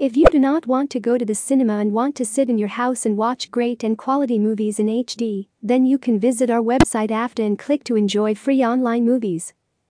If 0.00 0.16
you 0.16 0.24
do 0.30 0.38
not 0.38 0.66
want 0.66 0.88
to 0.92 0.98
go 0.98 1.18
to 1.18 1.26
the 1.26 1.34
cinema 1.34 1.76
and 1.76 1.92
want 1.92 2.16
to 2.16 2.24
sit 2.24 2.48
in 2.48 2.56
your 2.56 2.68
house 2.68 3.04
and 3.04 3.18
watch 3.18 3.50
great 3.50 3.84
and 3.84 3.98
quality 3.98 4.38
movies 4.38 4.78
in 4.78 4.86
HD, 4.86 5.48
then 5.62 5.84
you 5.84 5.98
can 5.98 6.18
visit 6.18 6.48
our 6.48 6.62
website 6.62 7.10
Afdah 7.10 7.44
and 7.44 7.58
click 7.58 7.84
to 7.84 7.96
enjoy 7.96 8.34
free 8.34 8.64
online 8.64 9.04
movies. 9.04 9.52